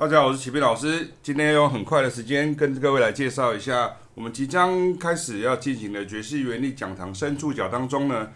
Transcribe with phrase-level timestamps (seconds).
[0.00, 1.10] 大家好，我是启斌老师。
[1.22, 8.30] 今天用很快的时间跟各位来介绍一下，我们即将开始要进行的爵士原理讲堂深触角当中呢，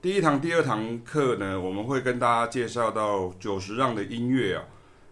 [0.00, 4.64] 第一堂、第二堂课呢，我们会跟大家介绍到久石让的音乐啊。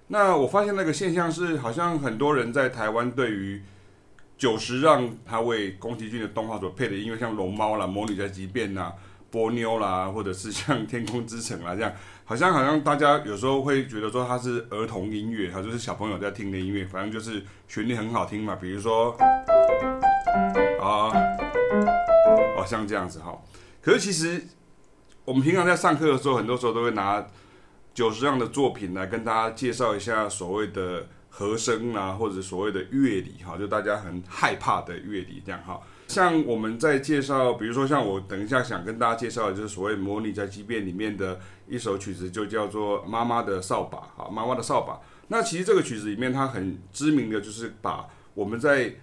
[0.07, 3.63] 那我发现那个现象是，好像很多人在台湾对于
[4.39, 8.95] 久石让他为宫崎骏的动画所配的音乐，像龙猫啦、魔女宅急便啦、
[9.31, 11.93] 波妞啦，或者是像天空之城啦这样。
[12.33, 18.57] 好像好像大家有时候会觉得说它是儿童音乐，它就是小朋友在听的音乐，反正就是旋律很好听嘛。
[18.57, 19.15] 比如说
[20.81, 21.13] 啊，
[22.57, 23.39] 哦像这样子哈。
[23.83, 24.43] 可是其实
[25.27, 27.23] 我们平常在上课的时候，很多时候都会拿
[27.93, 35.79] 九十样的作品来跟大家介绍一下所谓的和声啊，或者所谓的乐理哈，就大家很害怕的乐理这样哈。
[36.13, 45.01] 像我们在介绍，比如说像我等一下想跟大家介绍的，就是所谓《魔女宅急便》里面的一首曲子，就叫做《妈妈的扫把》哈，妈妈的扫把。
[45.29, 48.95] 那其实这个曲子里面，它很知名的就是把我们在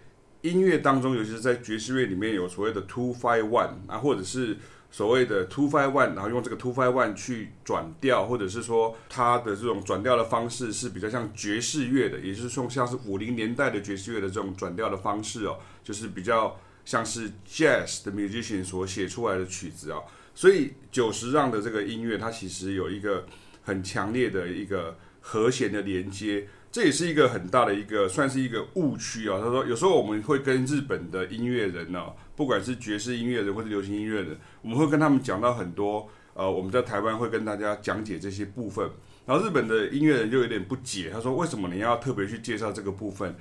[0.41, 4.55] 音乐当中，尤其是在爵士乐里面有所谓的 two five one 啊，或者是
[4.91, 16.55] 所谓的 two five one，然后用这个 two five one 去转调，或者是说它的这种转调的方式是比较像爵士乐的，也就是说像是五零年代的爵士乐的这种转调的方式哦，就是比较。
[16.89, 19.99] 像是 jazz 的 musician 所写出来的曲子啊，
[20.33, 23.27] 所以久石让的这个音乐，它其实有一个
[23.61, 29.37] 很强烈的一个和弦的连接，这也是一个很大的一个算是一个误区啊。
[29.39, 38.89] 他说，有时候我们会跟日本的音乐人呢，不管是爵士音乐人或者流行音乐人，我们会跟他们讲到很多，呃，我们在台湾会跟大家讲解这些部分，
[39.27, 43.35] 然后日本的音乐人就有点不解，他说，为什么你要特别去介绍这个部分？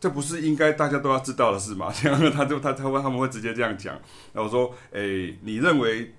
[0.00, 1.90] 这不是应该大家都要知道的事吗？
[1.94, 3.94] 这样他就他他会他们会直接这样讲。
[4.32, 6.14] 然后我说，诶，你认为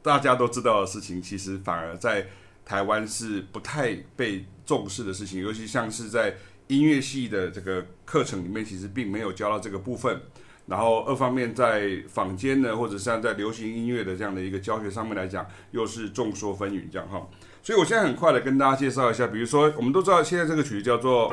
[0.00, 2.26] 大家都知道的事情，其实反而在
[2.64, 6.36] 台湾是不太被重视的事情，尤其像是在
[6.68, 10.20] 音乐系的这个课程里面，其实并没有教到这个部分。
[10.66, 17.24] 然后二方面在坊间呢，或者像在流行音乐的这样的一个教学上面来讲，又是众说纷纭这样哈。
[17.62, 21.32] 所以我现在很快的跟大家介绍一下，比如说我们都知道现在这个曲子叫做。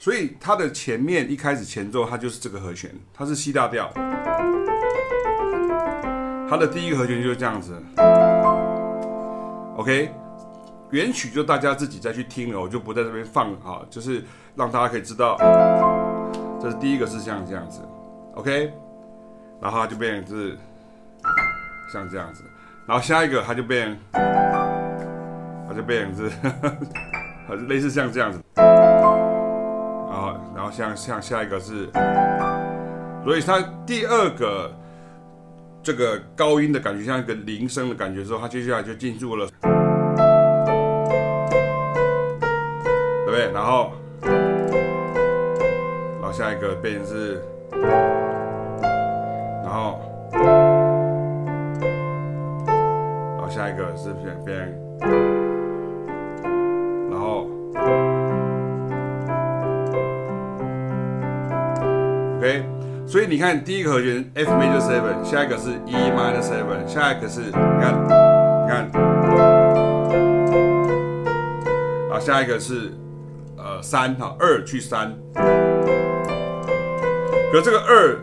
[0.00, 3.92] 所以它的前面一开始前奏，它就是这个和弦，它是 C 大调。
[6.48, 7.78] 它的第一个和弦就是这样子。
[9.76, 10.10] OK，
[10.88, 14.24] 原曲就大家自己再去听了，我就不在这边放了啊，就是
[14.54, 15.36] 让大家可以知道，
[16.58, 17.82] 这是第一个是像这样子。
[18.36, 18.72] OK，
[19.60, 20.56] 然后它就变成是
[21.92, 22.42] 像这样子，
[22.86, 26.32] 然后下一个它就变，它就变成是，
[27.68, 28.40] 类似像这样子。
[30.70, 31.88] 像像下一个是，
[33.24, 34.70] 所以它第二个
[35.82, 39.46] 这个高音的感觉像一个铃声的感觉之后，它接下来就进入了，
[43.24, 43.50] 对不对？
[43.52, 43.92] 然后，
[46.20, 47.42] 然后下一个变成是，
[49.64, 50.00] 然后，
[53.36, 55.49] 然后下一个是变变。
[63.10, 68.08] 所以你看第一个和弦 F major seven，下一个是 E minor seven，下一个是你看，你
[68.68, 68.88] 看，
[72.08, 72.92] 啊，下一个是
[73.58, 75.12] 呃三哈二去三，
[77.50, 78.16] 可这个二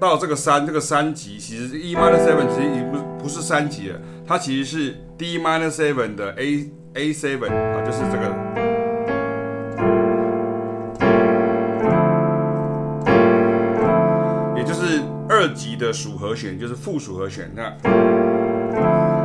[0.00, 8.61] 到这个三这个三级，其实 E minor seven 其实已经不不是三级了，它其实是 D minor seven 的 A A seven 啊，就是这个。
[15.42, 17.76] 二级的属和弦就是附属和弦，那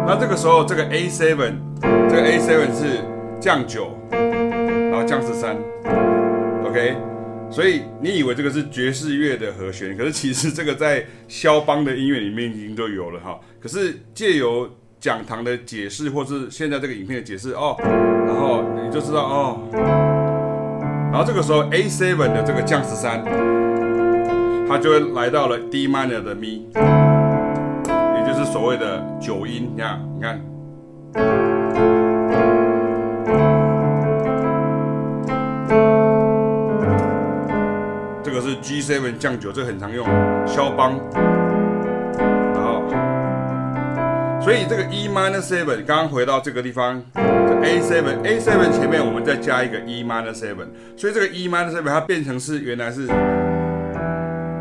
[0.08, 3.04] 那这个时候这个 A seven，这个 A seven 是
[3.40, 5.56] 降九，然后降十三
[6.66, 6.96] ，OK，
[7.52, 13.40] 所以你以为这个是爵士乐的和弦，可是其实这个在肖邦的音乐里面已经都有了哈。
[13.62, 14.68] 可是借由
[15.00, 17.76] 讲堂的解释，或是现在这个影片的解释哦，
[18.26, 19.60] 然后你就知道哦，
[21.12, 23.24] 然后这个时候 A seven 的这个降十三。
[24.70, 29.72] 它就会来到了 D minor 的咪，也就是所谓的九音。
[29.74, 30.42] 你看，你看，
[38.22, 40.06] 这个是 G7 降九，这个很常用，
[40.46, 41.00] 肖邦。
[42.54, 42.84] 然后，
[44.42, 47.22] 所以这个 E minor seven，刚刚回到这个地方，这
[47.64, 50.68] A seven，A seven 前面我们再加一个 E minor seven，
[50.98, 53.08] 所以这个 E minor seven 它变成是原来是，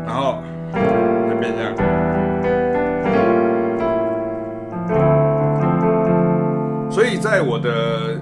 [0.07, 0.41] 然后
[1.39, 1.75] 变这样。
[6.89, 8.19] 所以在我的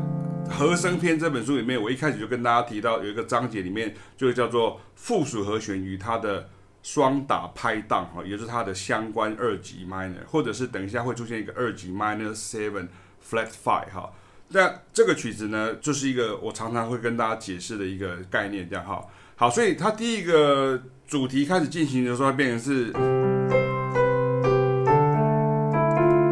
[0.50, 6.50] 和声篇这本书里面，我一开始就跟大家提到有一个章节里面，就叫做附属和弦与它的
[6.84, 12.88] 双打拍档哈，也是它的相关二级 minor，或者是等一下会出现一个二级 minor seven
[13.24, 14.12] flat five 哈。
[14.50, 19.06] 那这个曲子呢，就是一个我常常会跟大家解释的一个概念，这样哈。
[19.38, 22.92] 好，所以它第一个主题开始进行的时候，它变成是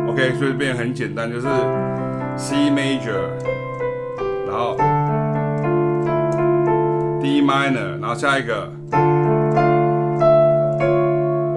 [0.09, 1.47] OK，所以变得很简单，就是。
[2.35, 3.29] C major，
[4.47, 4.75] 然后
[7.21, 8.67] D minor，然后下一个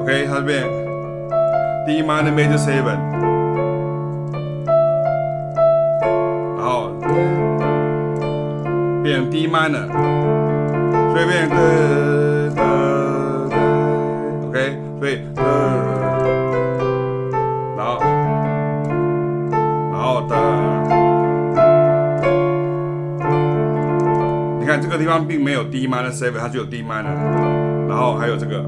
[0.02, 0.62] ，OK，它这边
[1.86, 2.98] D minor major seven，
[6.58, 6.90] 然后
[9.02, 9.88] 变 D minor，
[11.10, 11.56] 所以变成
[24.96, 27.14] 个地方并没有 D minor seven，它只有 D minor，
[27.86, 28.64] 然后还有这个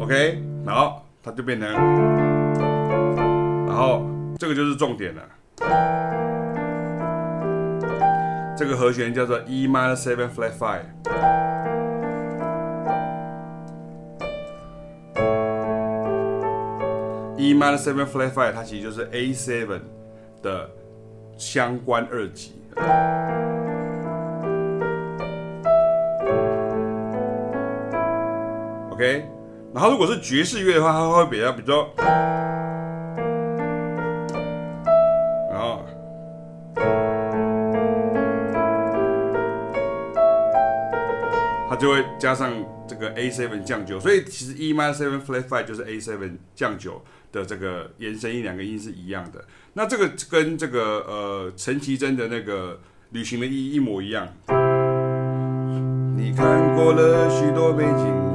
[0.00, 1.70] ，OK，然后它就变成，
[3.66, 4.08] 然后
[4.38, 5.20] 这个就是重点了，
[8.56, 10.72] 这个和弦叫做 E minor seven flat five，E
[17.52, 19.82] minor seven flat five 它其实就是 A seven
[20.42, 20.70] 的
[21.36, 22.57] 相关二级。
[28.90, 29.24] OK，
[29.72, 31.88] 然后如果是爵士乐的话，它会比较比较，
[41.78, 42.52] 就会加上
[42.88, 49.44] 这个 A7 降九，所以其实 E minor seven flat five 就是 A7 降九的这个延伸音，两个音是一样的。
[49.74, 52.80] 那这个跟这个呃陈绮贞的那个
[53.10, 54.28] 旅行的意义一模一样。
[56.16, 58.27] 你看过了许多美景，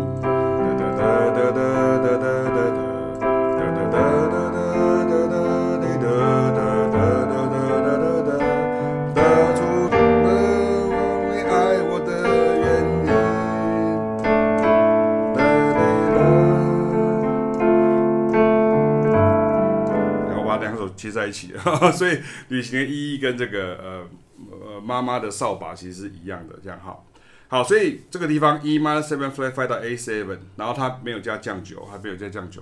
[21.34, 21.60] 起的，
[21.92, 22.20] 所以
[22.50, 24.08] 旅行的意义跟这个呃
[24.52, 27.06] 呃妈妈的扫把其实是一样的，这样好，
[27.48, 32.62] 好，所以这个地方 E minor seven flat five 到 A seven，然后它没有加降九，还没有加降九，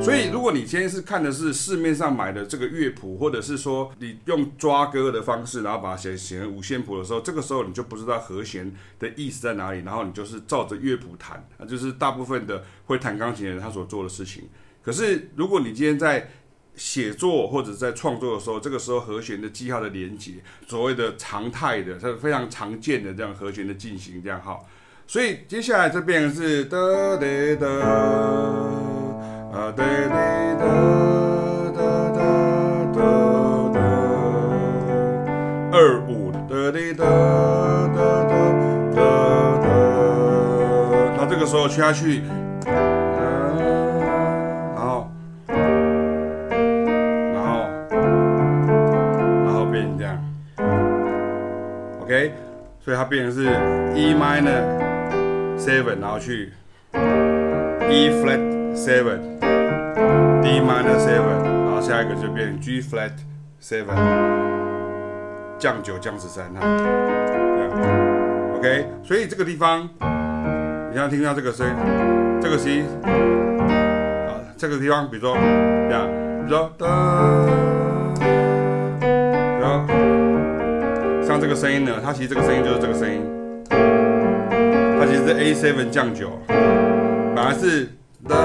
[0.00, 14.48] 所以如果你今天是看的是市面上买的这个乐谱，或者是说你用抓歌的方式，然后把它写写成五线谱的时候，这个时候你就不知道和弦的意思在哪里，然后你就是照着乐谱弹，啊，就是大部分的会弹钢琴的人他所做的事情。
[14.86, 16.28] 可是，如果你今天在
[16.76, 20.34] 写作或者在创作的时候，这个时候和弦的记号的连接，
[20.68, 24.64] 所谓的常态的，它是非常常见的这样和弦的进行，这样好。
[25.08, 26.78] 所以接下来这边是哒
[27.16, 27.26] 哒
[27.56, 27.66] 哒
[29.52, 30.64] 啊哒哒哒
[31.74, 31.82] 哒
[32.14, 32.22] 哒
[32.94, 33.00] 哒
[33.74, 33.80] 哒
[35.72, 37.02] 二五哒哒哒
[37.92, 38.32] 哒哒
[38.94, 39.00] 哒
[39.62, 39.66] 哒，
[41.18, 42.22] 它这个时候下去。
[52.06, 52.32] OK，
[52.78, 53.46] 所以它变成是
[53.96, 54.62] E minor
[55.58, 56.52] seven，然后去
[56.94, 58.38] E flat
[58.76, 63.10] seven，D minor seven，然后下一个就变 G flat
[63.60, 63.96] seven，
[65.58, 66.60] 降九降十三哈。
[68.56, 69.90] OK，所以这个地方，
[70.92, 71.66] 你像听到这个声，
[72.40, 76.08] 这个 C，啊，这个地方，比如说这样，
[76.46, 76.70] 比如说
[81.56, 83.22] 声音呢，它其实这个声音就是这个声音，
[83.70, 87.88] 它其实是 A7 降九，本来是
[88.28, 88.36] 啦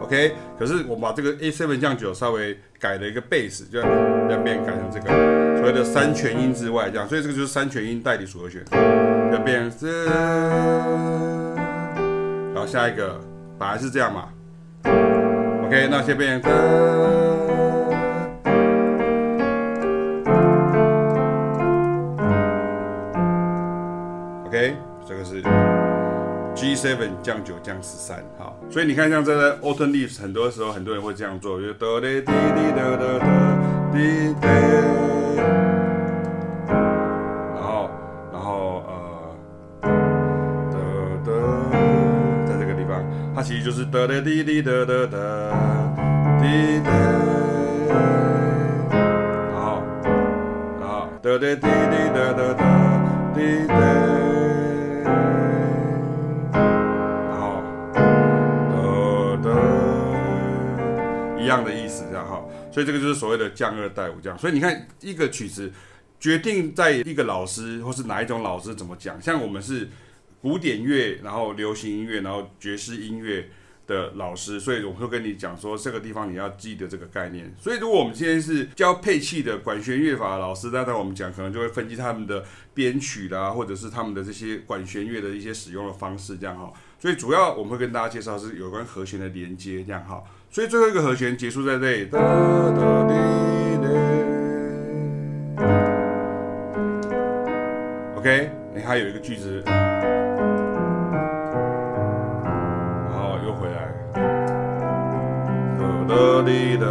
[0.00, 5.08] ，OK，可是我把这个 A7 降九稍微改了一个贝斯，就两边改成这个
[5.58, 8.64] 所谓的三全音之外，这样，所以这个就是三全音代理组合弦，
[9.30, 9.86] 要变这，
[12.54, 13.20] 然后下一个
[13.58, 14.30] 本来是这样嘛。
[15.72, 16.52] OK，那先变成。
[24.44, 24.76] OK，
[25.08, 25.42] 这个是
[26.54, 33.20] G7 降九降十三，好，所以你看像这个 Autumn Leaves，很多时候很多人会这样做，就哆来滴滴哆哆哆
[33.94, 35.81] 滴滴。
[44.02, 45.16] 哒哒滴滴哒哒哒
[46.40, 46.90] 滴哒，
[49.48, 49.80] 然后，
[50.80, 51.62] 然后哒哒滴滴
[52.12, 52.66] 哒哒哒
[53.32, 53.74] 滴哒，
[57.30, 57.62] 然后
[58.74, 58.74] 哒
[59.44, 59.46] 哒，
[61.40, 62.42] 一样的意思，这样哈。
[62.72, 64.36] 所以这个就是所谓的降二带五这样。
[64.36, 65.70] 所以你看一个曲子
[66.18, 69.88] 决定在一个老师或是哪一种老师怎么讲，像我们是。
[70.40, 73.48] 古典乐，然后流行音乐，然后爵士音乐
[73.92, 77.52] 的老师，所以我会跟你讲说，这个地方你要记得这个概念。
[77.60, 86.72] 所以如果我们今天是教配器的管弦乐法老师，那在我们讲可能就会分析他们的编曲啦，或者是他们的这些管弦乐的一些使用的方式，这样哈。
[86.98, 90.22] 所以主要我们会跟大家介绍是有关和弦的连接，这样哈。
[90.50, 92.08] 所以最后一个和弦结束在这里。
[98.16, 99.62] OK，你还有一个句子。
[106.12, 106.84] 哒滴哒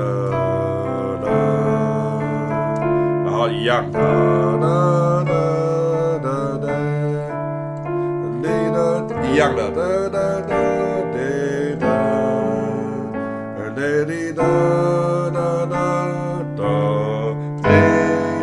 [1.23, 1.29] 哒，
[3.23, 3.99] 然后一样，哒
[4.59, 5.31] 哒哒
[6.23, 6.65] 哒哒，
[8.41, 8.81] 滴哒，
[9.21, 10.51] 一样的，哒哒哒
[11.13, 11.15] 滴
[11.79, 11.85] 哒，
[13.75, 14.41] 哒滴哒
[15.29, 15.37] 哒
[15.69, 15.73] 哒
[16.57, 16.59] 哒，
[17.61, 17.69] 滴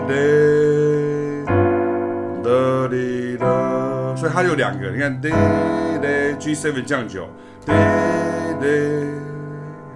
[0.06, 0.10] 滴，
[2.44, 2.46] 哒
[2.88, 3.42] 滴哒，
[4.14, 5.28] 所以它有两个，你看，滴
[6.00, 6.06] 滴
[6.38, 7.26] ，G7 降九，
[7.66, 7.72] 滴
[8.60, 9.27] 滴。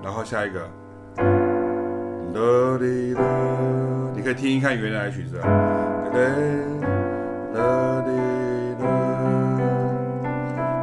[0.03, 0.69] 然后下一个，
[4.15, 5.41] 你可以听一看原来的曲子。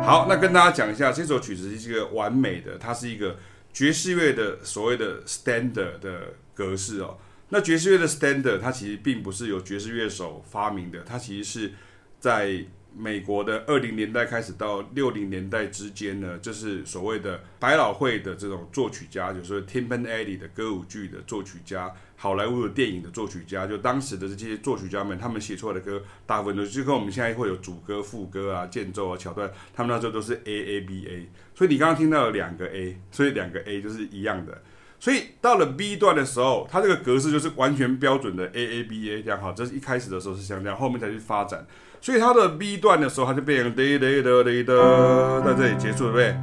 [0.03, 3.35] 好，那跟大家讲一下，这首曲子是一个完美的，它是一个
[3.73, 7.17] 爵士乐的所谓的 standard 的格式哦。
[7.49, 11.73] 那爵士乐的 standard 它其实并不是由爵士乐手发明的，它其实是
[12.19, 12.65] 在。
[12.96, 31.29] 美国的二零年代开始到六零年代之间呢，就是所谓的百老汇的这种作曲家，就是 Tim Alley 的歌舞剧的作曲家，好莱坞的电影的作曲家，就当时的这些作曲家们，他们写出来的歌，大部分都是跟我们现在会有主歌、副歌啊、间奏啊、桥段，他们那时候都是 A A B A。
[31.55, 34.62] 所以你刚刚听到了两个 A，所以两个 A 就是一样的。
[35.00, 41.65] 所以到了 B 段的时候，它这个格式就是完全标准的 A A B A 这样好，这是一开始的时候是像这样，后面才去发展。
[42.01, 46.34] 所以它的 B 段的时候，它就变成哒哒哒哒哒，在这里结束，对不对？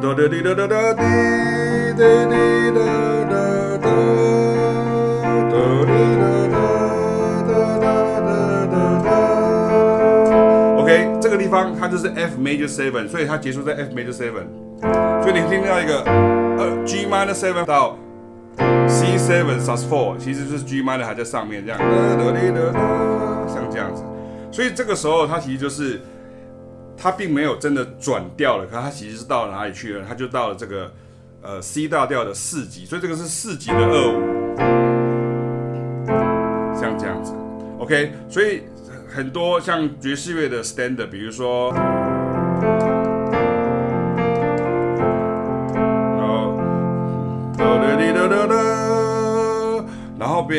[0.00, 1.02] 哒哒哒哒哒哒，
[1.96, 2.34] 哒哒哒
[2.74, 2.78] 哒
[3.30, 3.34] 哒
[3.78, 3.86] 哒，
[5.48, 5.54] 哒
[7.46, 7.86] 哒哒哒
[8.26, 8.30] 哒
[8.66, 9.08] 哒哒。
[10.78, 14.48] OK，这个地方它就是 F major seven，所以它结束在 F major seven。
[15.22, 16.02] 所以你听到一个
[16.58, 17.96] 呃 G minor seven 到。
[18.88, 21.78] C seven sus four 其实就是 G minor 还在上面这样，
[23.48, 24.02] 像这样子，
[24.50, 26.00] 所以这个时候它其实就是
[26.96, 30.04] 它并没有真的转调了，可它其实是到哪里去了？
[30.08, 30.92] 它就到了这个
[31.42, 34.20] 呃 C 大调的四级，所以这个是四级的二五，
[36.78, 37.32] 像这样子
[37.78, 38.62] ，OK，所以
[39.08, 41.74] 很多像爵士乐的 standard，比如说。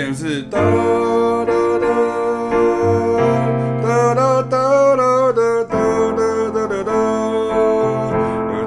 [0.02, 1.88] 变成是哒哒哒
[3.84, 4.58] 哒哒哒哒
[4.90, 5.78] 哒哒
[6.18, 6.20] 哒哒
[6.52, 6.92] 哒哒哒，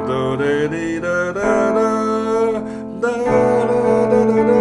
[0.07, 1.41] 哒哒滴哒哒
[1.75, 1.77] 哒，
[3.01, 3.09] 哒
[3.67, 3.75] 哒
[4.07, 4.55] 哒哒哒，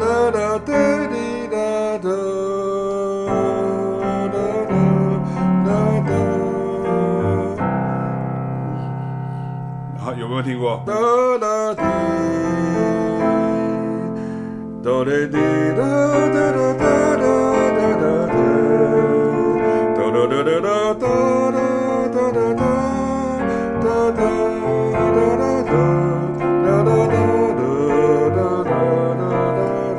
[0.00, 0.72] 哒哒滴
[1.50, 1.54] 哒
[1.98, 2.08] 哒，
[3.92, 4.34] 哒哒
[5.66, 5.68] 哒
[6.06, 6.10] 哒。
[10.00, 10.80] 好，有没有听过？
[10.86, 10.94] 哒
[11.38, 12.55] 哒滴。
[14.86, 15.36] 哆来滴
[15.76, 17.26] 哒哒哒哒哒
[17.74, 18.38] 哒哒哒，
[19.96, 21.02] 哆哆哆哆哆哆
[21.50, 22.62] 哆哆哆哆，
[23.82, 25.74] 哒哒哒哒哒哒，
[26.62, 27.18] 哒哒哒
[28.30, 28.78] 哒哒
[29.58, 29.66] 哒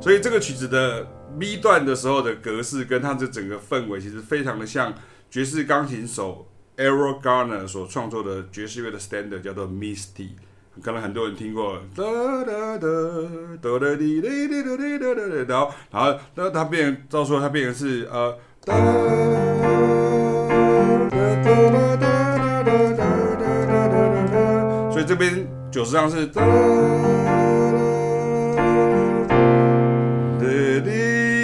[0.00, 1.06] 所以这个曲子的
[1.38, 4.94] B 段的时候的格式，跟它的整个氛围，其实非常的像
[5.30, 10.28] 爵士钢琴手 Errol Garner 所创作的爵士乐的 standard，叫做 Misty。
[10.82, 12.04] 可能很多人听过，哒
[12.44, 12.86] 哒哒，
[13.60, 18.82] 哆来滴哩哩哩哩哩哩，然后，然后，那它变，到时候它变成是呃，哒哒
[21.10, 22.06] 哒哒哒
[22.38, 23.02] 哒哒哒
[23.34, 25.04] 哒哒哒哒，所以。
[25.08, 26.46] 这边九十上是哒哒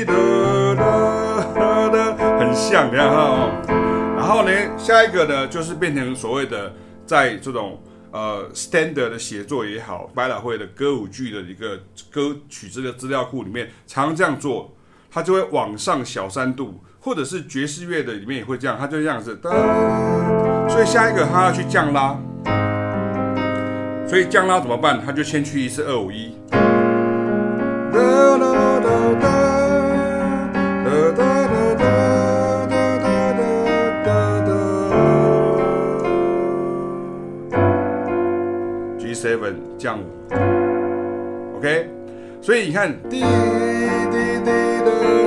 [0.05, 0.14] 哒
[0.75, 0.76] 哒
[1.55, 1.97] 哒哒，
[2.38, 3.49] 很像，你看哈。
[4.14, 6.71] 然后呢，下一个呢，就是变成所谓的
[7.07, 7.81] 在这种
[8.14, 11.80] 呃 standard 的写作也好，百老汇的歌舞剧的一个
[12.12, 14.73] 歌曲这个资料库里面，常常这样做，
[15.11, 19.50] 它就会往上小三度，或者是爵士乐的里面也会这样，它就这样子哒。
[20.68, 22.16] 所以下一个它要去降拉。
[24.06, 25.04] 所以降拉怎么办？
[25.04, 26.37] 他就先去一次二五一。
[39.25, 40.04] Seven 降五
[41.57, 41.88] ，OK。
[42.43, 43.25] 所以你看，滴滴
[44.45, 45.24] 滴哒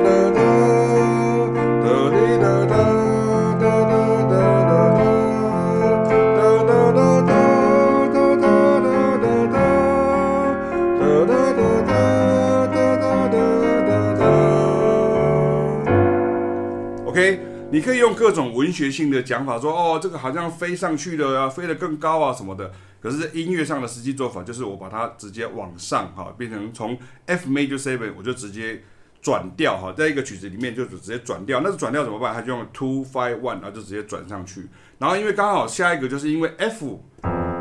[17.78, 22.72] 你可以用各种文学性的讲法说，哦，这个好像飞上去了啊，飞得更高啊什么的。
[23.00, 28.82] 可是音乐上的实际做法就是我把它直接往上哈，变成从 F major seven 我就直接
[29.22, 31.62] 转调哈，在一个曲子里面就直接转调。
[31.64, 32.34] 那转调怎么办？
[32.34, 34.68] 它就用 two five one，然后就直接转上去。
[34.98, 37.00] 然后因为刚好下一个就是因为 F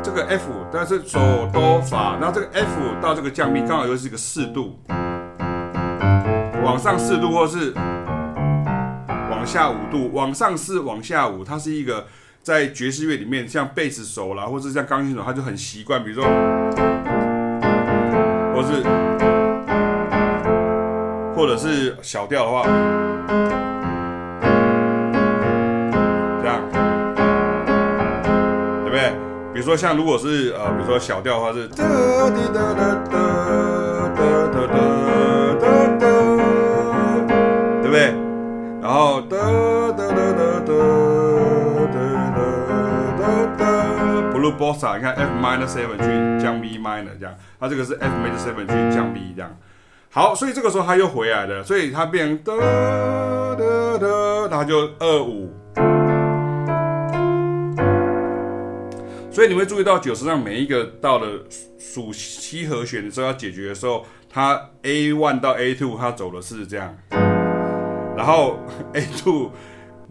[0.01, 1.19] 这个 F，但是手
[1.53, 4.79] 哆法，然后这个 F 到这个降 B 刚好又是一个四度，
[6.63, 7.71] 往上四度或是。
[9.47, 12.05] 下五度，往上四，往下五，它是一个
[12.43, 16.03] 在爵士乐里面，像贝斯手啦，或者像钢琴手，他就很习惯。
[16.03, 16.29] 比如说，
[18.53, 18.83] 或是，
[21.33, 22.63] 或者是小调的话，
[26.41, 26.61] 这样，
[28.83, 29.13] 对不对？
[29.53, 31.67] 比如说像如果是呃，比如说小调的话是，
[38.97, 40.73] 后哒哒哒哒哒
[41.93, 41.97] 哒
[43.19, 43.21] 哒
[43.55, 43.61] 哒
[44.33, 46.05] ，Blue Bossa，你看 F minor seven 去
[46.43, 49.55] 降 B minor 这样，它这个是 F major seven 去降 B 这样。
[50.09, 55.53] 好，所以这个时候它又回来了，所以它变哒哒哒，它就二五。
[59.29, 61.27] 所以你会注意到九十上每一个到了
[61.77, 66.97] 属七和弦的时候要解决的时候，它 A one 到 A two 它走的是这样。
[68.17, 68.59] 然后
[68.93, 69.51] A to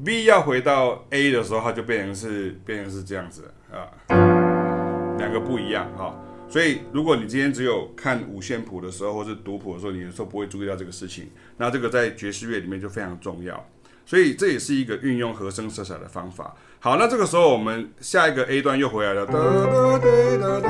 [0.05, 3.91] B 要回到 A 的时候，它就变成是变成是这样子啊，
[5.19, 6.15] 两个不一样哈。
[6.49, 11.29] 所以如果你今天只有看五线谱的时候，或是读谱的时候，你有时候不会注意到这个事情。
[11.57, 13.67] 那这个在爵士乐里面就非常重要。
[14.05, 16.55] 所以这也是一个运用和声色彩的方法。
[16.79, 20.07] 好，那这个时候我们下一个 A 段又回来了，哒哒滴
[20.41, 20.69] 哒哒，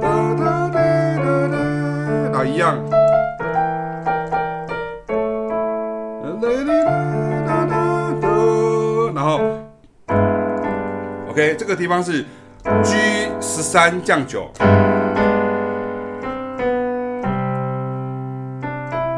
[0.00, 0.76] 哒哒滴
[1.22, 1.48] 哒
[2.32, 3.19] 哒啊，一样。
[11.30, 12.24] ，OK，这个地方是
[12.82, 14.64] G 十三降九，你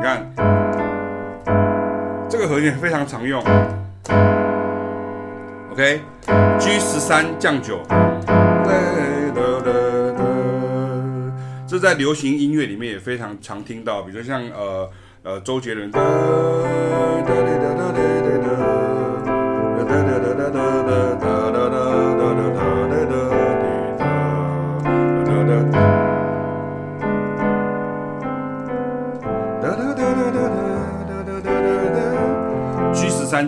[0.03, 0.31] 看，
[2.29, 3.43] 这个和弦非常常用。
[5.73, 7.81] OK，G 十三降九，
[11.67, 14.91] 这在流行音乐里面也非常常听到，比如像呃
[15.23, 15.91] 呃周杰伦。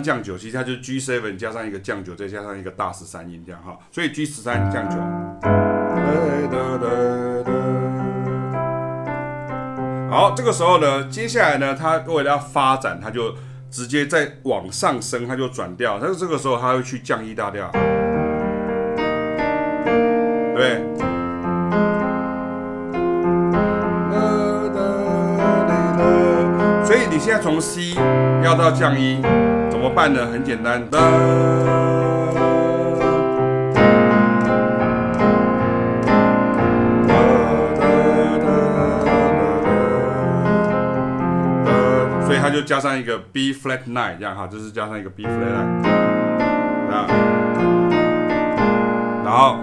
[0.01, 4.97] 降九，其实它就是 G seven 加上一个降九，再加上一个大十三音这样哈，所以 G 十三降九。
[10.09, 13.35] 好，这个时候呢，接下来呢，它为了要发展，它就。
[13.71, 17.69] 直接再往上升，它就转调，但是这个时候它会去降一大调，
[20.55, 20.81] 对。
[26.85, 27.95] 所以你现在从 C
[28.45, 29.19] 要到降 E，
[29.75, 30.25] 怎么办呢？
[30.31, 30.81] 很简单。
[42.25, 45.83] 所以它就加上一个 B flat nine，这样哈，就是加上一个 B flat nine，
[49.25, 49.59] 然后，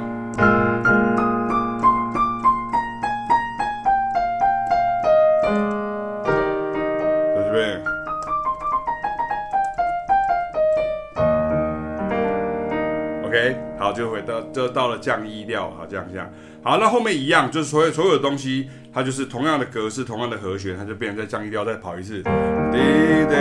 [14.23, 16.31] 到就到了降一调，好降下。
[16.63, 22.23] 好，那后面一样，就是所有所有的东西，它就是同样的格式，同样的和弦，它就变成再降一调，再跑一次。
[22.23, 23.35] 滴滴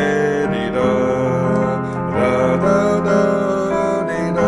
[0.49, 0.81] 滴的，
[2.11, 2.65] 哒哒
[3.05, 3.11] 哒
[4.07, 4.39] 滴的。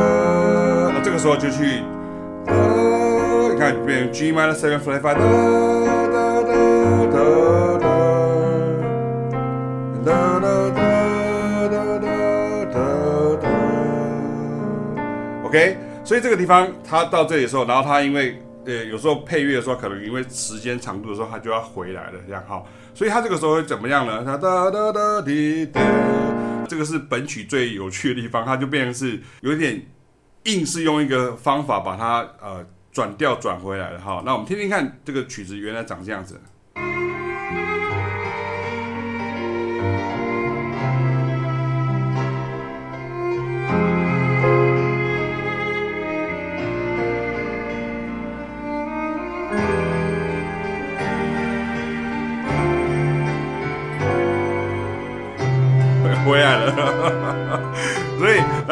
[0.94, 1.84] 那这个时候就去，
[2.48, 5.18] 呃、你看变成 G minor seven flat five。
[15.46, 15.78] OK，
[16.14, 18.40] 所以这个地方他到这里的时候，然后他因为。
[18.66, 22.64] 呃，有时候配乐的时候，可能因为时间长度的时候，他就要回来了，这样哈。
[22.94, 24.24] 所以他这个时候会怎么样呢？
[24.24, 25.82] 它哒哒哒滴哒，
[26.70, 29.86] 这个是本曲最有趣的地方，它就变成是有点
[30.44, 34.24] 硬是用一个方法把它呃转调转回来了哈。
[34.26, 36.40] 那我们听听看，这个曲子原来长这样子。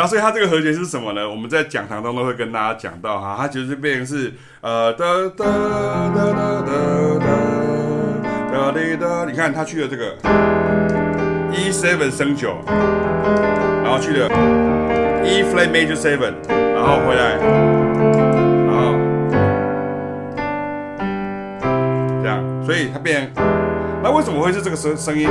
[0.01, 1.29] 那所以它这个和弦是什么呢？
[1.29, 5.05] 我们在讲堂当中会跟大家讲到哈它其实是变成是呃哒
[5.37, 6.71] 哒哒哒哒
[7.19, 7.27] 哒
[8.51, 10.15] 哒滴哒你看他去了这个
[11.51, 12.57] e seven 升九
[13.83, 14.27] 然后去了
[15.23, 17.37] e flat major seven 然后回来
[18.65, 18.97] 然后
[22.23, 23.31] 这样所以它变
[24.01, 25.29] 那为什么会是这个声声音？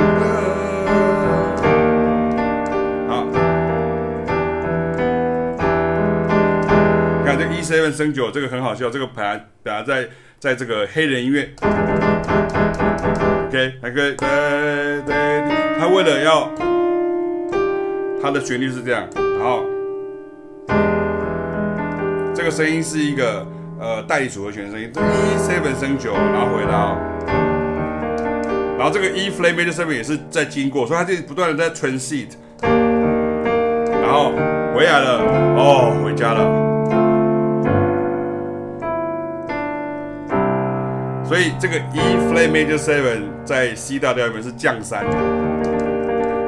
[7.71, 8.89] Seven 升九，这个很好笑。
[8.89, 10.05] 这个本来本来在
[10.37, 11.49] 在这个黑人音乐
[13.47, 15.15] ，OK，还可以对对，
[15.79, 16.51] 他为了要
[18.21, 19.63] 他的旋律是这样，然后
[22.35, 23.47] 这个声音是一个
[23.79, 26.97] 呃代理组合弦的声音，E seven 升九，然后回到，
[28.77, 32.31] 然后这个 E flat major seven 也是在经过，所以它就不断的在 transit，
[32.61, 34.33] 然后
[34.75, 35.23] 回来了，
[35.55, 36.70] 哦，回家了。
[41.31, 45.05] 所以这个 E flat major seven 在 C 大调里面是降三，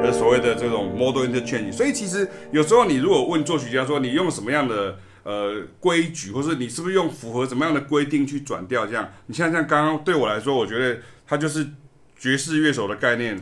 [0.04, 1.72] 呃，所谓的这种 modal interchange。
[1.72, 11.66] 所以其实有时候你如果问作曲家说你用什么样的呃规矩，或是你是不是用符合什么样的规定去转调，这样，你像像刚刚对我来说，我觉得它就是
[12.18, 13.40] 爵士乐手的概念。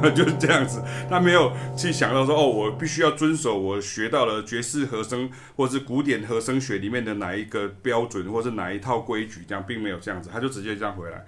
[0.14, 11.24] 就是这样子，他没有去想到说，哦，我必须要遵守我学到了爵士和声或是古典和声学里面的哪一个标准，或是哪一套规矩，这样并没有这样子，他就直接这样回来。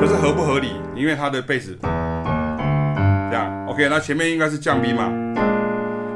[0.00, 0.72] 可是合不合理？
[0.96, 5.08] 因为他的贝斯这样，OK，那前面应该是降 B 嘛，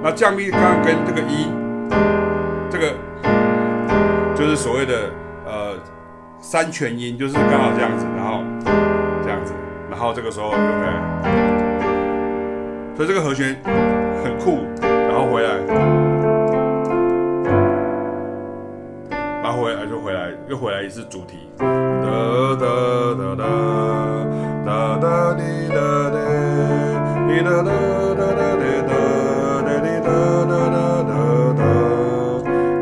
[0.03, 1.49] 那降 B 刚刚跟这个 E，
[2.69, 2.95] 这个
[4.35, 5.13] 就是所谓的
[5.47, 5.79] 呃
[6.41, 8.43] 三全音，就是刚好这样子，然后
[9.23, 9.53] 这样子，
[9.89, 11.72] 然后这个时候 OK。
[12.95, 13.57] 所以这个和弦
[14.23, 15.49] 很酷，然后回来，
[19.43, 21.49] 然后回来就回来，又回来一次主题。
[21.59, 21.67] 哒
[22.61, 22.67] 哒
[23.19, 23.45] 哒哒
[24.65, 26.17] 哒哒滴哒滴，
[27.29, 27.71] 滴哒哒
[28.15, 28.93] 哒哒滴哒，
[29.63, 29.71] 滴
[30.05, 30.09] 哒
[30.45, 31.11] 哒哒哒
[31.57, 31.61] 哒，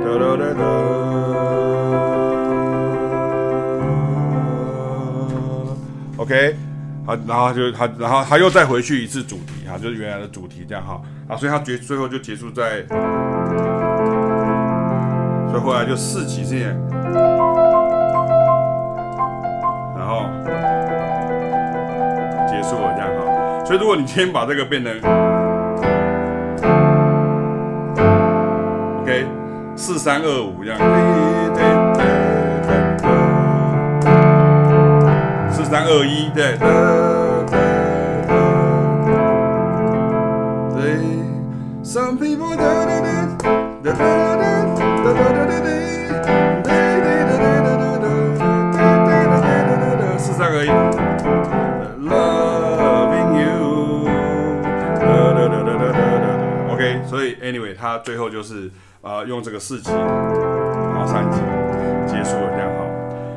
[0.03, 0.62] 哒哒哒哒。
[6.18, 6.33] OK，
[7.07, 9.49] 好，然后就他，然后他又再回去一次主题。
[9.80, 12.84] 就是原来的主题这样哈，啊，所以它结最后就结束在，
[15.48, 16.76] 所以后来就四级这样，
[19.96, 20.26] 然后
[22.46, 24.92] 结束了这样哈，所以如果你先把这个变成
[29.00, 29.26] ，OK，
[29.76, 30.78] 四三二五这样，
[35.50, 37.19] 四三二一对。
[50.18, 50.68] 四三二一
[52.07, 53.49] ，Loving you。
[56.73, 58.70] OK，所以 Anyway，他最后就是
[59.01, 61.38] 啊，用这个四级，然后三级
[62.07, 62.85] 结束了，这样好。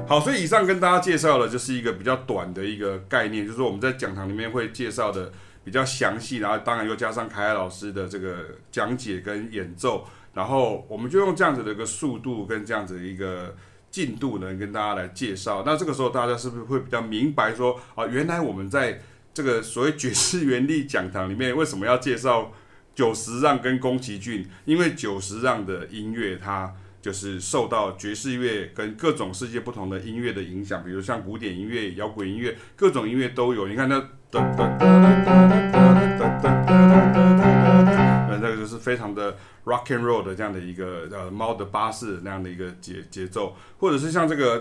[0.06, 5.32] 好，所以以上跟大家介绍的就是一个比较短的一个概念，就是我们在讲堂里面会介绍的。
[5.64, 13.56] 比较详细，然后当然又加上凯凯老师的这个讲解跟演奏，然后我们就用这样子的一个速度跟这样子一个
[13.90, 15.64] 进度呢，跟大家来介绍。
[15.66, 19.02] 那这个时候大家是不是会比较明白说啊，原来我们在
[19.34, 22.52] 这个所谓爵士原力讲堂里面为什么要介绍
[22.94, 24.48] 久石让跟宫崎骏？
[24.66, 26.74] 因为久石让的音乐，它
[27.04, 33.68] 就是受到爵士乐跟各种世界不同的音乐的影响，比如像古典音乐、摇滚音乐，各种音乐都有。
[33.68, 33.98] 你看那
[34.32, 35.60] 噔噔噔噔噔噔
[36.42, 36.72] 噔噔噔，
[38.30, 39.36] 那个就是非常的
[39.66, 44.56] rock and roll 的这样的一个呃猫的巴士那样的一个节节奏，或者是像这个，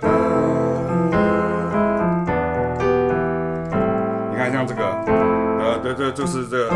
[4.32, 4.82] 你看像这个，
[5.60, 6.68] 呃，对对，就是这个。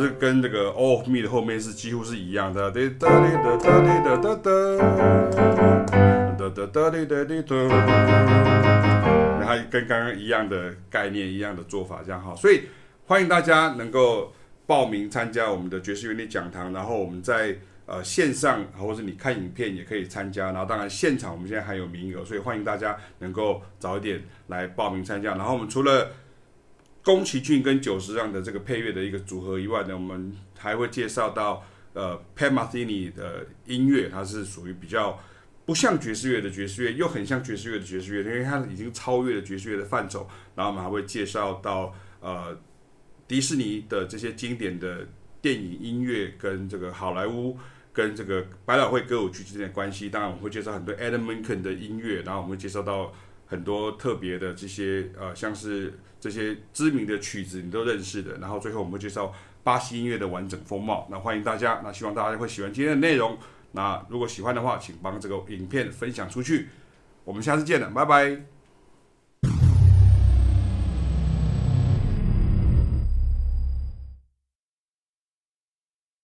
[0.00, 2.70] 是跟这个 All of Me 的后面是几乎是一样的。
[2.70, 4.50] 哒哒哩哒哒哩哒哒哒，
[6.38, 7.54] 哒哒哒哩哒哒。
[9.38, 12.34] 然后跟刚刚一样的概念、一样的做法，这样哈。
[12.34, 12.62] 所以
[13.06, 14.32] 欢迎大家能够
[14.66, 17.58] 报名参加我们的爵士乐理讲堂，然后我们在。
[17.86, 25.30] 呃，线上或者你看影片也可以参加，然后当然现场我们现在还有名额，所以欢迎大家能够早一点来报名参加。
[25.30, 26.08] 然后我们除了
[27.02, 35.18] 宫崎骏跟久石让的这个配乐的一个组合以外呢，我们还会介绍到呃 Pat Metheny 的音乐，它是属于比较
[35.64, 40.28] 不像爵士乐的爵士乐，又很像爵士乐的爵士乐，因为它已经超越了爵士乐的范畴。
[40.54, 42.56] 然后我们还会介绍到呃
[43.26, 45.06] 迪士尼的这些经典的
[45.40, 47.56] 电影音乐跟这个好莱坞
[47.92, 50.10] 跟这个百老汇歌舞剧之间的关系。
[50.10, 53.10] 当然我们会介绍很多 Alan Menken 的音乐，然后我们会介绍到。
[53.50, 58.36] 很多特别的这些呃，像是这些知名的曲子，你都认识的。
[58.36, 59.32] 然后最后我们会介绍
[59.64, 61.08] 巴西音乐的完整风貌。
[61.10, 63.38] 那欢迎大家，那希望大家会喜欢今天的内容。
[63.72, 66.68] 那如果喜欢的话，请帮这个影片分享出去。
[67.24, 68.59] 我们下次见了，拜拜。